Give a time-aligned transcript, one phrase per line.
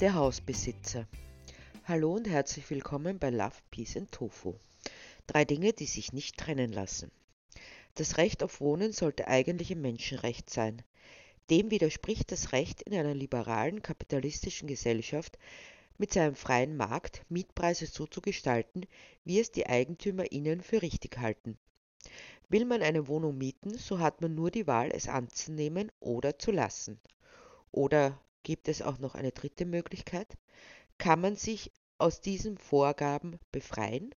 [0.00, 1.06] Der Hausbesitzer.
[1.84, 4.54] Hallo und herzlich willkommen bei Love, Peace and Tofu.
[5.26, 7.10] Drei Dinge, die sich nicht trennen lassen.
[7.96, 10.82] Das Recht auf Wohnen sollte eigentlich ein Menschenrecht sein.
[11.50, 15.38] Dem widerspricht das Recht in einer liberalen kapitalistischen Gesellschaft
[15.98, 18.86] mit seinem freien Markt Mietpreise so zu gestalten,
[19.26, 21.58] wie es die Eigentümer ihnen für richtig halten.
[22.48, 26.52] Will man eine Wohnung mieten, so hat man nur die Wahl, es anzunehmen oder zu
[26.52, 26.98] lassen.
[27.70, 30.36] Oder gibt es auch noch eine dritte Möglichkeit?
[30.98, 34.14] Kann man sich aus diesen Vorgaben befreien?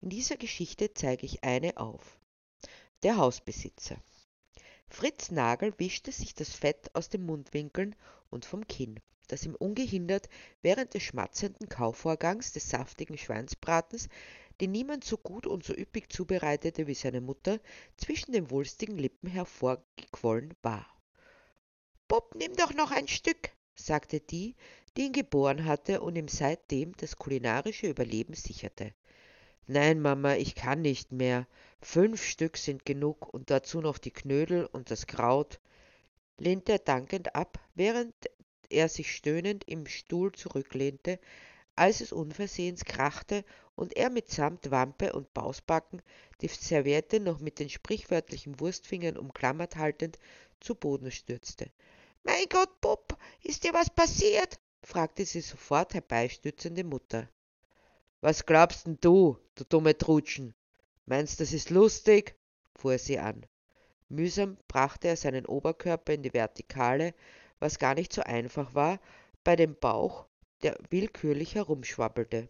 [0.00, 2.18] In dieser Geschichte zeige ich eine auf.
[3.02, 3.96] Der Hausbesitzer.
[4.88, 7.96] Fritz Nagel wischte sich das Fett aus den Mundwinkeln
[8.30, 10.28] und vom Kinn, das ihm ungehindert
[10.62, 14.08] während des schmatzenden Kaufvorgangs des saftigen Schweinsbratens,
[14.60, 17.60] den niemand so gut und so üppig zubereitete wie seine Mutter,
[17.96, 20.86] zwischen den wulstigen Lippen hervorgequollen war.
[22.08, 24.54] Bob, nimm doch noch ein Stück, sagte die,
[24.96, 28.94] die ihn geboren hatte und ihm seitdem das kulinarische Überleben sicherte.
[29.66, 31.48] Nein, Mama, ich kann nicht mehr.
[31.80, 35.58] Fünf Stück sind genug und dazu noch die Knödel und das Kraut,
[36.38, 38.14] lehnte er dankend ab, während
[38.70, 41.18] er sich stöhnend im Stuhl zurücklehnte,
[41.74, 46.00] als es unversehens krachte und er mitsamt Wampe und Bausbacken,
[46.40, 50.18] die Serviette noch mit den sprichwörtlichen Wurstfingern umklammert haltend,
[50.60, 51.70] zu Boden stürzte.
[52.26, 54.58] Mein Gott, Bub, ist dir was passiert?
[54.82, 57.28] fragte sie sofort herbeistürzende Mutter.
[58.20, 60.52] Was glaubst denn du, du dumme Trutschen?
[61.04, 62.34] Meinst, das ist lustig?
[62.74, 63.46] fuhr sie an.
[64.08, 67.14] Mühsam brachte er seinen Oberkörper in die Vertikale,
[67.60, 68.98] was gar nicht so einfach war,
[69.44, 70.26] bei dem Bauch,
[70.64, 72.48] der willkürlich herumschwabbelte.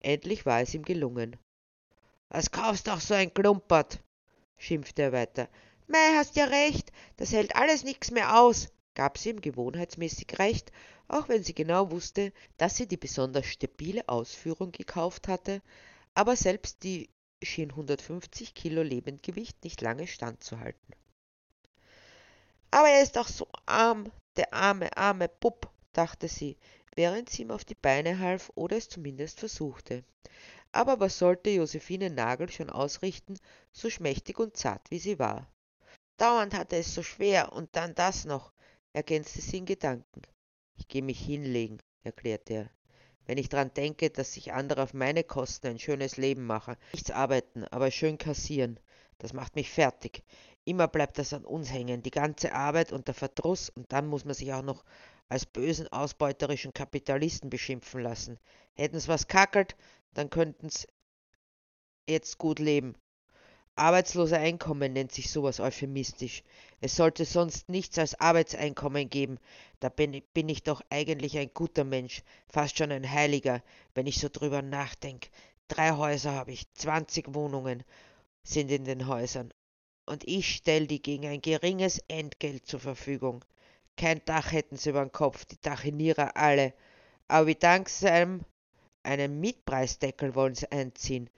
[0.00, 1.36] Endlich war es ihm gelungen.
[2.28, 4.00] Was kaufst doch so ein Klumpert?
[4.56, 5.48] schimpfte er weiter.
[5.86, 10.72] Mei, hast ja recht, das hält alles nix mehr aus, gab sie ihm gewohnheitsmäßig recht
[11.08, 15.62] auch wenn sie genau wusste, dass sie die besonders stabile Ausführung gekauft hatte,
[16.14, 17.08] aber selbst die
[17.42, 20.94] schien 150 Kilo Lebendgewicht nicht lange standzuhalten.
[22.72, 26.56] Aber er ist doch so arm, der arme, arme Bub, dachte sie,
[26.96, 30.02] während sie ihm auf die Beine half oder es zumindest versuchte.
[30.72, 33.38] Aber was sollte Josephine Nagel schon ausrichten,
[33.72, 35.48] so schmächtig und zart wie sie war?
[36.16, 38.52] Dauernd hatte es so schwer und dann das noch,
[38.96, 40.22] ergänzte sie in Gedanken.
[40.74, 42.70] Ich geh mich hinlegen, erklärte er.
[43.26, 47.10] Wenn ich dran denke, dass sich andere auf meine Kosten ein schönes Leben machen, nichts
[47.10, 48.80] arbeiten, aber schön kassieren,
[49.18, 50.22] das macht mich fertig.
[50.64, 54.24] Immer bleibt das an uns hängen, die ganze Arbeit und der Verdruss, und dann muss
[54.24, 54.82] man sich auch noch
[55.28, 58.38] als bösen, ausbeuterischen Kapitalisten beschimpfen lassen.
[58.76, 59.76] Hätten's was kackelt,
[60.14, 60.86] dann könnten's
[62.08, 62.94] jetzt gut leben.
[63.78, 66.42] Arbeitslose Einkommen nennt sich sowas euphemistisch.
[66.80, 69.38] Es sollte sonst nichts als Arbeitseinkommen geben.
[69.80, 73.62] Da bin, bin ich doch eigentlich ein guter Mensch, fast schon ein Heiliger,
[73.94, 75.28] wenn ich so drüber nachdenke.
[75.68, 77.84] Drei Häuser habe ich, zwanzig Wohnungen
[78.42, 79.52] sind in den Häusern.
[80.06, 83.44] Und ich stell die gegen ein geringes Entgelt zur Verfügung.
[83.96, 86.72] Kein Dach hätten sie übern Kopf, die Dachinierer alle.
[87.28, 88.40] Aber wie dank seinem
[89.02, 91.28] einen Mietpreisdeckel wollen sie einziehen.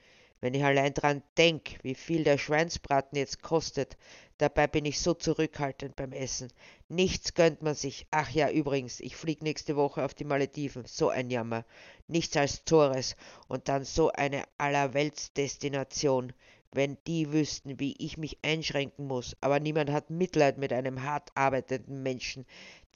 [0.41, 3.97] Wenn ich allein dran denk, wie viel der Schweinsbraten jetzt kostet,
[4.39, 6.53] dabei bin ich so zurückhaltend beim Essen.
[6.89, 8.07] Nichts gönnt man sich.
[8.13, 10.85] Ach ja, übrigens, ich flieg nächste Woche auf die Malediven.
[10.85, 11.65] So ein Jammer.
[12.07, 13.17] Nichts als Zores.
[13.49, 16.33] Und dann so eine Allerweltsdestination.
[16.71, 19.37] Wenn die wüssten, wie ich mich einschränken muss.
[19.41, 22.47] Aber niemand hat Mitleid mit einem hart arbeitenden Menschen,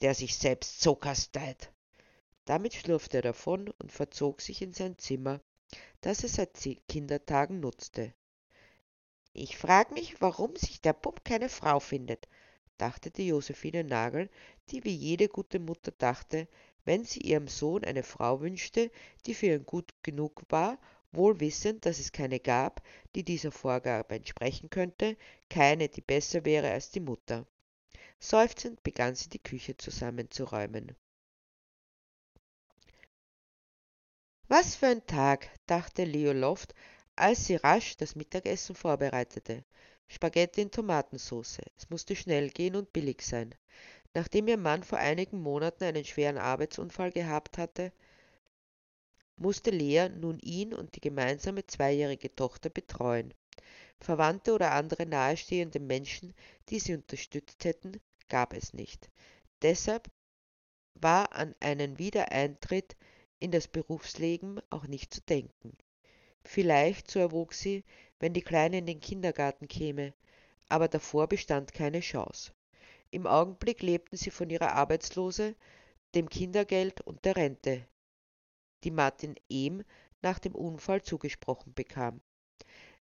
[0.01, 1.73] der sich selbst so kasteit.
[2.45, 5.41] Damit schlurfte er davon und verzog sich in sein Zimmer,
[6.01, 6.57] das er seit
[6.87, 8.13] Kindertagen nutzte.
[9.33, 12.27] Ich frag mich, warum sich der Bub keine Frau findet,
[12.77, 14.29] dachte die Josephine Nagel,
[14.69, 16.47] die wie jede gute Mutter dachte,
[16.85, 18.91] wenn sie ihrem Sohn eine Frau wünschte,
[19.25, 20.77] die für ihn gut genug war,
[21.11, 22.81] wohl wissend, dass es keine gab,
[23.15, 25.15] die dieser Vorgabe entsprechen könnte,
[25.49, 27.47] keine, die besser wäre als die Mutter.
[28.19, 30.95] Seufzend begann sie die Küche zusammenzuräumen.
[34.55, 36.75] Was für ein Tag, dachte Leo Loft,
[37.15, 39.63] als sie rasch das Mittagessen vorbereitete.
[40.07, 41.57] Spaghetti in Tomatensauce.
[41.75, 43.55] Es musste schnell gehen und billig sein.
[44.13, 47.91] Nachdem ihr Mann vor einigen Monaten einen schweren Arbeitsunfall gehabt hatte,
[49.37, 53.33] musste Lea nun ihn und die gemeinsame zweijährige Tochter betreuen.
[54.01, 56.35] Verwandte oder andere nahestehende Menschen,
[56.69, 59.09] die sie unterstützt hätten, gab es nicht.
[59.63, 60.11] Deshalb
[60.93, 62.95] war an einen Wiedereintritt
[63.43, 65.75] in das Berufsleben auch nicht zu denken.
[66.45, 67.83] Vielleicht, so erwog sie,
[68.19, 70.13] wenn die Kleine in den Kindergarten käme,
[70.69, 72.53] aber davor bestand keine Chance.
[73.11, 75.55] Im Augenblick lebten sie von ihrer Arbeitslose,
[76.15, 77.85] dem Kindergeld und der Rente,
[78.85, 79.83] die Martin Ehm
[80.21, 82.21] nach dem Unfall zugesprochen bekam.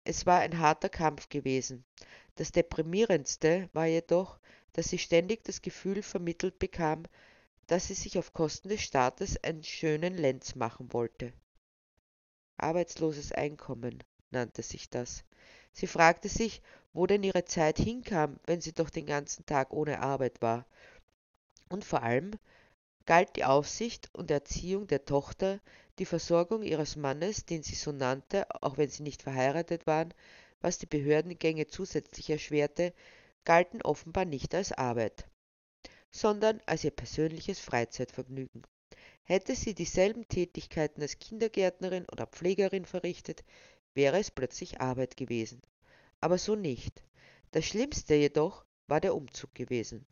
[0.05, 1.85] Es war ein harter Kampf gewesen.
[2.37, 4.41] Das deprimierendste war jedoch,
[4.73, 7.03] dass sie ständig das Gefühl vermittelt bekam,
[7.71, 11.33] dass sie sich auf Kosten des Staates einen schönen Lenz machen wollte.
[12.57, 14.03] Arbeitsloses Einkommen
[14.33, 15.23] nannte sich das.
[15.73, 16.63] Sie fragte sich,
[16.93, 20.67] wo denn ihre Zeit hinkam, wenn sie doch den ganzen Tag ohne Arbeit war.
[21.69, 22.33] Und vor allem
[23.07, 25.61] galt die Aufsicht und Erziehung der Tochter,
[26.01, 30.13] die Versorgung ihres Mannes, den sie so nannte, auch wenn sie nicht verheiratet waren,
[30.61, 32.93] was die Behördengänge zusätzlich erschwerte,
[33.45, 35.29] galten offenbar nicht als Arbeit,
[36.11, 38.63] sondern als ihr persönliches Freizeitvergnügen.
[39.23, 43.45] Hätte sie dieselben Tätigkeiten als Kindergärtnerin oder Pflegerin verrichtet,
[43.95, 45.63] wäre es plötzlich Arbeit gewesen.
[46.21, 47.03] Aber so nicht.
[47.53, 50.05] Das Schlimmste jedoch war der Umzug gewesen.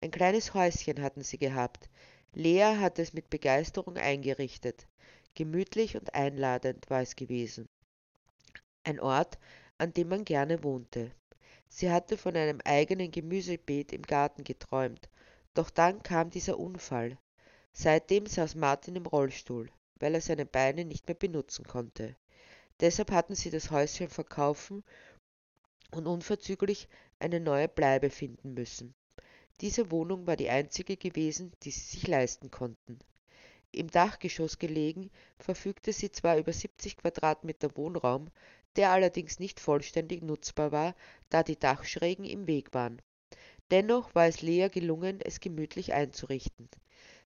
[0.00, 1.88] Ein kleines Häuschen hatten sie gehabt.
[2.34, 4.86] Lea hatte es mit Begeisterung eingerichtet.
[5.34, 7.66] Gemütlich und einladend war es gewesen.
[8.84, 9.38] Ein Ort,
[9.78, 11.10] an dem man gerne wohnte.
[11.68, 15.08] Sie hatte von einem eigenen Gemüsebeet im Garten geträumt,
[15.54, 17.16] doch dann kam dieser Unfall.
[17.72, 22.16] Seitdem saß Martin im Rollstuhl, weil er seine Beine nicht mehr benutzen konnte.
[22.80, 24.84] Deshalb hatten sie das Häuschen verkaufen
[25.92, 26.88] und unverzüglich
[27.20, 28.94] eine neue Bleibe finden müssen.
[29.60, 32.98] Diese Wohnung war die einzige gewesen, die sie sich leisten konnten.
[33.70, 38.30] Im Dachgeschoss gelegen, verfügte sie zwar über 70 Quadratmeter Wohnraum,
[38.76, 40.94] der allerdings nicht vollständig nutzbar war,
[41.28, 43.00] da die Dachschrägen im Weg waren.
[43.70, 46.68] Dennoch war es Lea gelungen, es gemütlich einzurichten.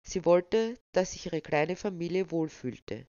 [0.02, 3.06] Sie wollte, dass sich ihre kleine Familie wohlfühlte.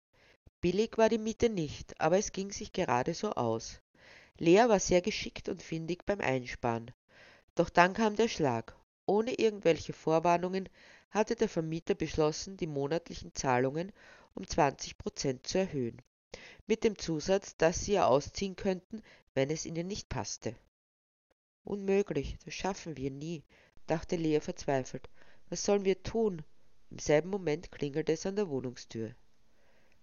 [0.61, 3.81] Billig war die Miete nicht, aber es ging sich gerade so aus.
[4.37, 6.91] Lea war sehr geschickt und findig beim Einsparen.
[7.55, 8.75] Doch dann kam der Schlag.
[9.05, 10.67] Ohne irgendwelche Vorwarnungen
[11.11, 13.91] hatte der Vermieter beschlossen, die monatlichen Zahlungen
[14.33, 16.01] um 20 Prozent zu erhöhen.
[16.67, 19.01] Mit dem Zusatz, dass sie ja ausziehen könnten,
[19.33, 20.55] wenn es ihnen nicht passte.
[21.63, 23.43] Unmöglich, das schaffen wir nie,
[23.87, 25.09] dachte Lea verzweifelt.
[25.49, 26.43] Was sollen wir tun?
[26.91, 29.15] Im selben Moment klingelte es an der Wohnungstür.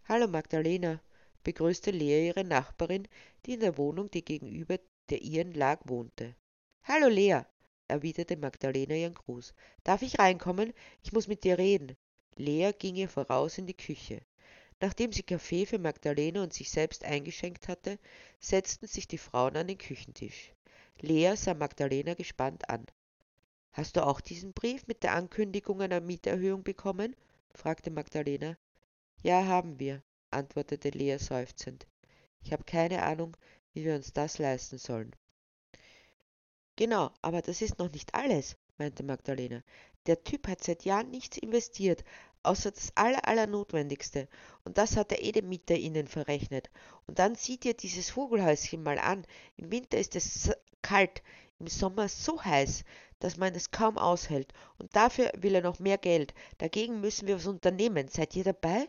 [0.04, 1.00] Hallo Magdalena,
[1.42, 3.08] begrüßte Lea ihre Nachbarin,
[3.44, 6.34] die in der Wohnung, die gegenüber der ihren lag, wohnte.
[6.82, 7.42] Hallo Lea,
[7.88, 9.54] erwiderte Magdalena ihren Gruß.
[9.84, 10.72] Darf ich reinkommen?
[11.02, 11.96] Ich muss mit dir reden.
[12.36, 14.22] Lea ging ihr voraus in die Küche.
[14.80, 17.98] Nachdem sie Kaffee für Magdalena und sich selbst eingeschenkt hatte,
[18.40, 20.52] setzten sich die Frauen an den Küchentisch.
[21.00, 22.86] Lea sah Magdalena gespannt an.
[23.72, 27.14] Hast du auch diesen Brief mit der Ankündigung einer Mieterhöhung bekommen?
[27.54, 28.56] fragte Magdalena.
[29.22, 31.86] Ja, haben wir, antwortete Lea seufzend.
[32.40, 33.36] Ich habe keine Ahnung,
[33.74, 35.14] wie wir uns das leisten sollen.
[36.76, 39.62] Genau, aber das ist noch nicht alles, meinte Magdalena.
[40.06, 42.04] Der Typ hat seit Jahren nichts investiert,
[42.46, 44.28] außer das aller, aller Notwendigste.
[44.64, 46.70] Und das hat der Edemieter ihnen verrechnet.
[47.06, 49.26] Und dann sieht ihr dieses Vogelhäuschen mal an.
[49.56, 50.50] Im Winter ist es
[50.82, 51.22] kalt,
[51.58, 52.84] im Sommer so heiß,
[53.18, 54.52] dass man es kaum aushält.
[54.78, 56.34] Und dafür will er noch mehr Geld.
[56.58, 58.08] Dagegen müssen wir was unternehmen.
[58.08, 58.88] Seid ihr dabei?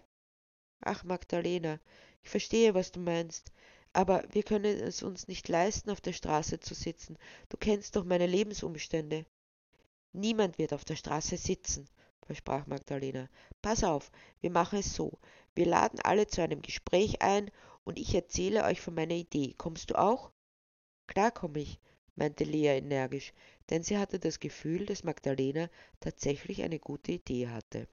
[0.81, 1.79] Ach, Magdalena,
[2.23, 3.51] ich verstehe, was du meinst,
[3.93, 7.17] aber wir können es uns nicht leisten, auf der Straße zu sitzen.
[7.49, 9.25] Du kennst doch meine Lebensumstände.
[10.13, 11.87] Niemand wird auf der Straße sitzen,
[12.25, 13.29] versprach Magdalena.
[13.61, 15.19] Pass auf, wir machen es so.
[15.55, 17.51] Wir laden alle zu einem Gespräch ein
[17.83, 19.53] und ich erzähle euch von meiner Idee.
[19.57, 20.31] Kommst du auch?
[21.07, 21.79] Klar komme ich,
[22.15, 23.33] meinte Lea energisch,
[23.69, 25.69] denn sie hatte das Gefühl, dass Magdalena
[25.99, 27.87] tatsächlich eine gute Idee hatte.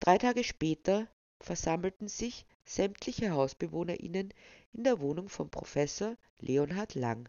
[0.00, 1.08] Drei Tage später
[1.40, 4.34] versammelten sich sämtliche HausbewohnerInnen
[4.72, 7.28] in der Wohnung von Professor Leonhard Lang.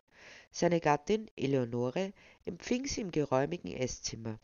[0.52, 2.12] Seine Gattin Eleonore
[2.46, 4.40] empfing sie im geräumigen Esszimmer.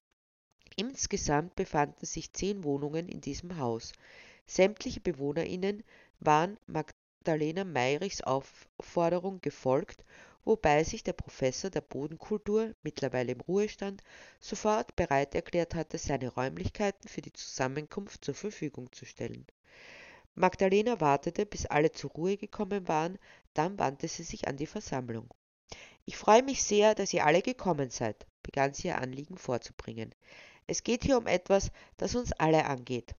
[0.77, 3.93] Insgesamt befanden sich zehn Wohnungen in diesem Haus.
[4.45, 5.83] Sämtliche BewohnerInnen
[6.19, 10.03] waren Magdalena Meirichs Aufforderung gefolgt,
[10.43, 14.01] wobei sich der Professor der Bodenkultur, mittlerweile im Ruhestand,
[14.39, 19.47] sofort bereit erklärt hatte, seine Räumlichkeiten für die Zusammenkunft zur Verfügung zu stellen.
[20.35, 23.17] Magdalena wartete, bis alle zur Ruhe gekommen waren,
[23.53, 25.33] dann wandte sie sich an die Versammlung.
[26.03, 30.13] Ich freue mich sehr, dass ihr alle gekommen seid, begann sie ihr Anliegen vorzubringen.
[30.67, 33.15] Es geht hier um etwas, das uns alle angeht,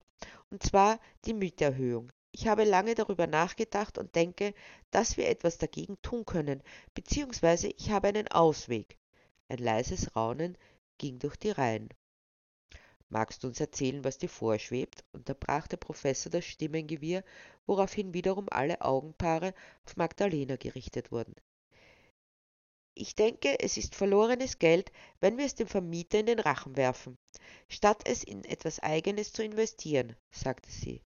[0.51, 2.11] und zwar die Mieterhöhung.
[2.33, 4.53] Ich habe lange darüber nachgedacht und denke,
[4.91, 6.63] dass wir etwas dagegen tun können,
[6.95, 8.99] beziehungsweise ich habe einen Ausweg.
[9.49, 10.59] Ein leises Raunen
[10.99, 11.89] ging durch die Reihen.
[13.09, 15.05] Magst du uns erzählen, was dir vorschwebt?
[15.13, 17.23] unterbrach der Professor das Stimmengewirr,
[17.65, 21.37] woraufhin wiederum alle Augenpaare auf Magdalena gerichtet wurden.
[22.95, 27.17] Ich denke, es ist verlorenes Geld, wenn wir es dem Vermieter in den Rachen werfen,
[27.69, 31.03] statt es in etwas Eigenes zu investieren, sagte sie.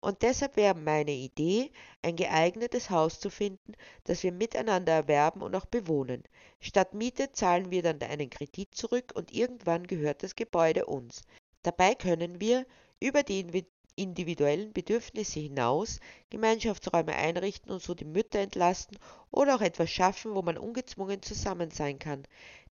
[0.00, 3.72] Und deshalb wäre meine Idee, ein geeignetes Haus zu finden,
[4.04, 6.22] das wir miteinander erwerben und auch bewohnen.
[6.60, 11.22] Statt Miete zahlen wir dann einen Kredit zurück und irgendwann gehört das Gebäude uns.
[11.62, 12.64] Dabei können wir
[13.00, 13.66] über die
[13.96, 15.98] individuellen Bedürfnisse hinaus
[16.30, 18.98] Gemeinschaftsräume einrichten und so die Mütter entlasten
[19.32, 22.22] oder auch etwas schaffen, wo man ungezwungen zusammen sein kann.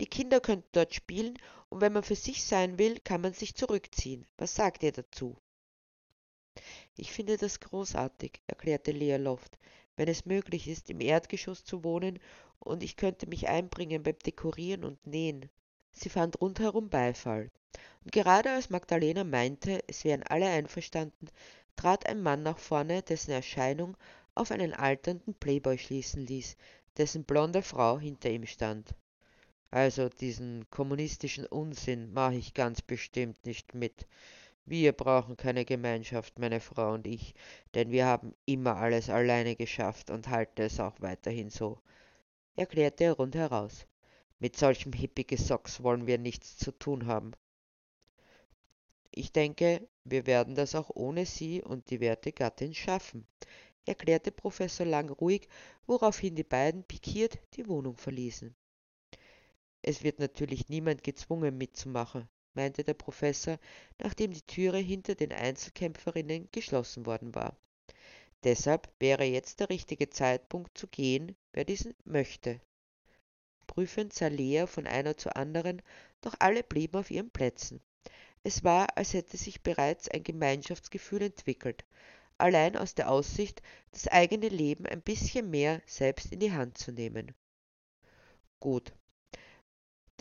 [0.02, 1.38] Die Kinder könnten dort spielen
[1.70, 4.26] und wenn man für sich sein will, kann man sich zurückziehen.
[4.38, 5.38] Was sagt ihr dazu?
[6.96, 9.58] Ich finde das großartig, erklärte Lea Loft,
[9.96, 12.20] wenn es möglich ist, im Erdgeschoss zu wohnen
[12.60, 15.50] und ich könnte mich einbringen beim Dekorieren und Nähen.
[15.92, 17.52] Sie fand rundherum Beifall.
[18.04, 21.28] Und gerade als Magdalena meinte, es wären alle einverstanden,
[21.76, 23.98] trat ein Mann nach vorne, dessen Erscheinung
[24.36, 26.56] auf einen alternden Playboy schließen ließ,
[26.98, 28.94] dessen blonde Frau hinter ihm stand.
[29.74, 34.06] Also diesen kommunistischen Unsinn mache ich ganz bestimmt nicht mit.
[34.66, 37.34] Wir brauchen keine Gemeinschaft, meine Frau und ich,
[37.74, 41.80] denn wir haben immer alles alleine geschafft und halten es auch weiterhin so,
[42.56, 43.88] erklärte er rundheraus.
[44.38, 47.32] Mit solchem Hippie-Gesocks wollen wir nichts zu tun haben.
[49.10, 53.26] Ich denke, wir werden das auch ohne Sie und die werte Gattin schaffen,
[53.88, 55.48] erklärte Professor Lang ruhig,
[55.88, 58.56] woraufhin die beiden pikiert die Wohnung verließen.
[59.86, 63.60] Es wird natürlich niemand gezwungen mitzumachen, meinte der Professor,
[64.00, 67.58] nachdem die Türe hinter den Einzelkämpferinnen geschlossen worden war.
[68.46, 72.62] Deshalb wäre jetzt der richtige Zeitpunkt zu gehen, wer diesen möchte.
[73.68, 75.82] Prüfend sah Lea von einer zur anderen,
[76.22, 77.82] doch alle blieben auf ihren Plätzen.
[78.44, 81.86] Es war, als hätte sich bereits ein Gemeinschaftsgefühl entwickelt,
[82.38, 83.62] allein aus der Aussicht,
[83.92, 87.36] das eigene Leben ein bisschen mehr selbst in die Hand zu nehmen.
[88.62, 88.94] Gut,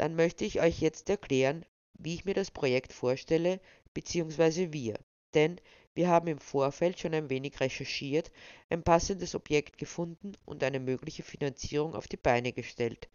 [0.02, 3.60] dann möchte ich euch jetzt erklären, wie ich mir das Projekt vorstelle,
[3.94, 4.98] beziehungsweise wir.
[5.32, 5.60] Denn
[5.94, 8.32] wir haben im Vorfeld schon ein wenig recherchiert,
[8.68, 13.08] ein passendes Objekt gefunden und eine mögliche Finanzierung auf die Beine gestellt,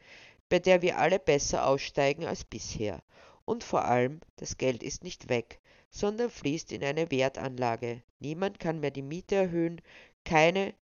[0.48, 3.04] bei der wir alle besser aussteigen als bisher.
[3.44, 8.02] Und vor allem, das Geld ist nicht weg, sondern fließt in eine Wertanlage.
[8.20, 9.82] Niemand kann mehr die Miete erhöhen,
[10.24, 10.74] keine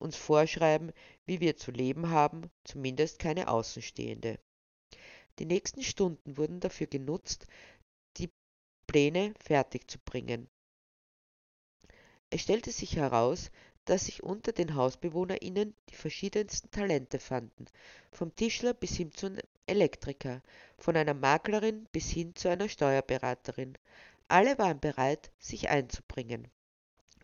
[0.00, 0.90] uns vorschreiben,
[1.24, 4.40] wie wir zu leben haben, zumindest keine Außenstehende.
[5.38, 7.46] Die nächsten Stunden wurden dafür genutzt,
[8.18, 8.30] die
[8.86, 10.48] Pläne fertigzubringen.
[12.30, 13.50] Es stellte sich heraus,
[13.84, 17.66] dass sich unter den HausbewohnerInnen die verschiedensten Talente fanden,
[18.12, 19.36] vom Tischler bis hin zum
[19.66, 20.42] Elektriker,
[20.78, 23.76] von einer Maklerin bis hin zu einer Steuerberaterin.
[24.28, 26.48] Alle waren bereit, sich einzubringen.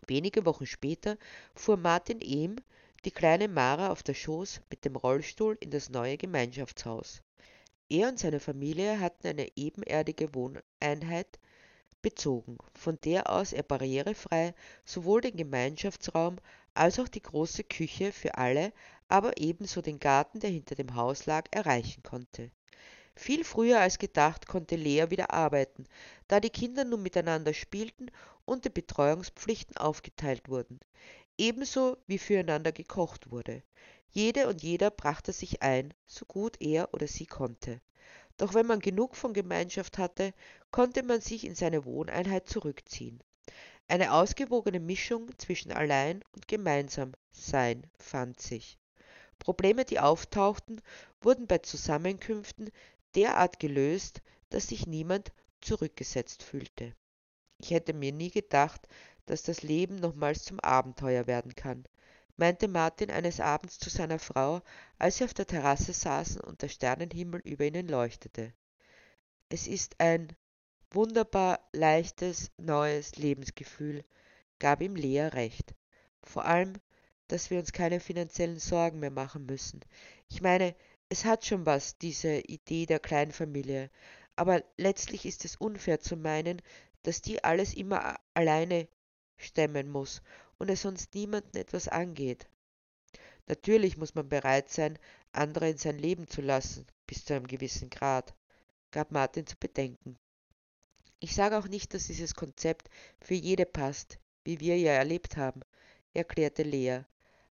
[0.07, 1.17] Wenige Wochen später
[1.55, 2.57] fuhr Martin Ehm
[3.05, 7.21] die kleine Mara auf der Schoß mit dem Rollstuhl in das neue Gemeinschaftshaus.
[7.89, 11.39] Er und seine Familie hatten eine ebenerdige Wohneinheit
[12.01, 14.53] bezogen, von der aus er barrierefrei
[14.85, 16.37] sowohl den Gemeinschaftsraum
[16.73, 18.71] als auch die große Küche für alle,
[19.07, 22.51] aber ebenso den Garten, der hinter dem Haus lag, erreichen konnte.
[23.15, 25.85] Viel früher als gedacht konnte Lea wieder arbeiten,
[26.27, 28.11] da die Kinder nun miteinander spielten
[28.45, 30.79] und die Betreuungspflichten aufgeteilt wurden,
[31.39, 33.63] ebenso wie füreinander gekocht wurde.
[34.11, 37.81] Jede und jeder brachte sich ein, so gut er oder sie konnte.
[38.37, 40.33] Doch wenn man genug von Gemeinschaft hatte,
[40.71, 43.23] konnte man sich in seine Wohneinheit zurückziehen.
[43.87, 48.77] Eine ausgewogene Mischung zwischen allein und gemeinsam sein fand sich.
[49.39, 50.81] Probleme, die auftauchten,
[51.21, 52.69] wurden bei Zusammenkünften
[53.15, 55.31] derart gelöst, dass sich niemand
[55.61, 56.93] zurückgesetzt fühlte.
[57.57, 58.87] Ich hätte mir nie gedacht,
[59.29, 61.85] dass das Leben nochmals zum Abenteuer werden kann
[62.39, 64.61] meinte Martin eines Abends zu seiner Frau,
[64.97, 68.53] als sie auf der Terrasse saßen und der Sternenhimmel über ihnen leuchtete.
[69.49, 70.35] Es ist ein
[70.89, 74.05] wunderbar leichtes, neues Lebensgefühl,
[74.57, 75.75] gab ihm Lea recht.
[76.23, 76.73] Vor allem,
[77.27, 79.81] dass wir uns keine finanziellen Sorgen mehr machen müssen.
[80.29, 80.75] Ich meine,
[81.09, 83.89] es hat schon was, diese Idee der Kleinfamilie,
[84.37, 86.61] aber letztlich ist es unfair zu meinen,
[87.03, 88.87] dass die alles immer alleine
[89.39, 90.21] stemmen muss
[90.57, 92.47] und es sonst niemanden etwas angeht.
[93.47, 94.99] Natürlich muss man bereit sein,
[95.31, 98.35] andere in sein Leben zu lassen, bis zu einem gewissen Grad,
[98.91, 100.17] gab Martin zu bedenken.
[101.19, 105.61] Ich sage auch nicht, dass dieses Konzept für jede passt, wie wir ja erlebt haben,
[106.13, 107.01] erklärte Lea.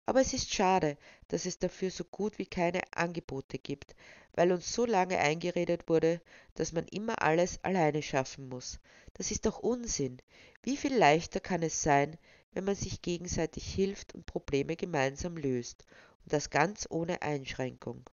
[0.06, 3.96] Aber es ist schade, dass es dafür so gut wie keine Angebote gibt,
[4.38, 6.22] weil uns so lange eingeredet wurde,
[6.54, 8.80] dass man immer alles alleine schaffen muss.
[9.16, 10.20] Das ist doch Unsinn.
[10.62, 12.18] Wie viel leichter kann es sein,
[12.54, 15.84] wenn man sich gegenseitig hilft und Probleme gemeinsam löst,
[16.24, 18.08] und das ganz ohne Einschränkung.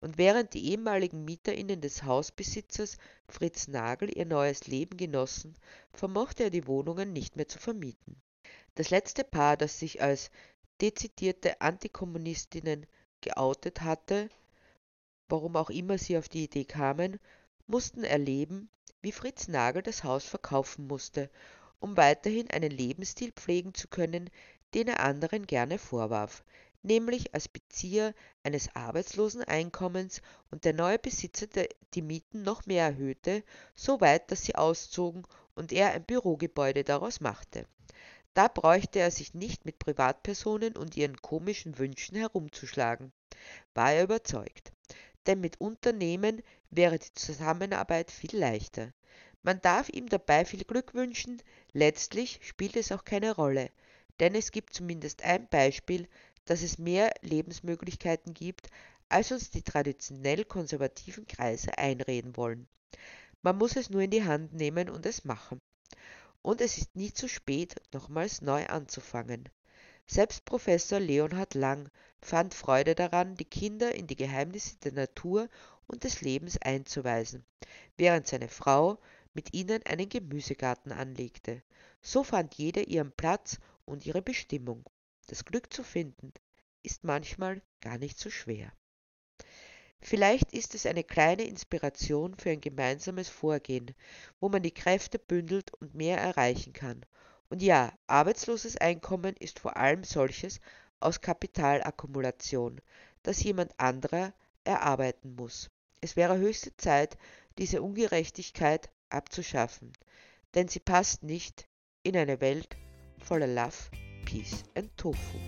[0.00, 2.96] und während die ehemaligen MieterInnen des Hausbesitzers
[3.28, 5.54] Fritz Nagel ihr neues Leben genossen,
[5.92, 8.20] vermochte er die Wohnungen nicht mehr zu vermieten.
[8.76, 10.30] Das letzte Paar, das sich als
[10.80, 12.86] dezidierte Antikommunistinnen
[13.20, 14.28] geoutet hatte,
[15.28, 17.18] warum auch immer sie auf die Idee kamen,
[17.66, 18.68] mussten erleben,
[19.02, 21.30] wie Fritz Nagel das Haus verkaufen musste,
[21.80, 24.30] um weiterhin einen Lebensstil pflegen zu können,
[24.74, 26.44] den er anderen gerne vorwarf,
[26.82, 31.46] nämlich als Bezieher eines Arbeitsloseneinkommens und der neue Besitzer
[31.94, 33.42] die Mieten noch mehr erhöhte,
[33.74, 37.66] so weit, dass sie auszogen und er ein Bürogebäude daraus machte.
[38.34, 43.12] Da bräuchte er sich nicht mit Privatpersonen und ihren komischen Wünschen herumzuschlagen,
[43.74, 44.72] war er überzeugt.
[45.26, 48.92] Denn mit Unternehmen wäre die Zusammenarbeit viel leichter.
[49.42, 53.70] Man darf ihm dabei viel Glück wünschen, letztlich spielt es auch keine Rolle,
[54.20, 56.08] denn es gibt zumindest ein Beispiel,
[56.44, 58.68] dass es mehr Lebensmöglichkeiten gibt,
[59.08, 62.66] als uns die traditionell konservativen Kreise einreden wollen.
[63.42, 65.60] Man muss es nur in die Hand nehmen und es machen.
[66.42, 69.48] Und es ist nie zu spät, nochmals neu anzufangen.
[70.06, 71.88] Selbst Professor Leonhard Lang
[72.20, 75.48] fand Freude daran, die Kinder in die Geheimnisse der Natur
[75.86, 77.44] und des Lebens einzuweisen,
[77.96, 78.98] während seine Frau
[79.32, 81.62] mit ihnen einen Gemüsegarten anlegte.
[82.02, 84.84] So fand jeder ihren Platz und ihre Bestimmung.
[85.26, 86.32] Das Glück zu finden
[86.82, 88.72] ist manchmal gar nicht so schwer.
[90.00, 93.94] Vielleicht ist es eine kleine Inspiration für ein gemeinsames Vorgehen,
[94.38, 97.06] wo man die Kräfte bündelt und mehr erreichen kann.
[97.48, 100.60] Und ja, arbeitsloses Einkommen ist vor allem solches
[101.00, 102.80] aus Kapitalakkumulation,
[103.22, 104.32] das jemand anderer
[104.64, 105.70] erarbeiten muss.
[106.00, 107.16] Es wäre höchste Zeit,
[107.58, 109.92] diese Ungerechtigkeit abzuschaffen,
[110.54, 111.68] denn sie passt nicht
[112.02, 112.76] in eine Welt
[113.18, 113.76] voller Love,
[114.24, 115.38] Peace and Tofu.